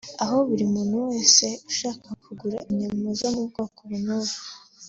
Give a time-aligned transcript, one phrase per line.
[0.23, 4.35] aho buri muntu wese ushaka kugura inyama zo mu bwoko ubu n’ubu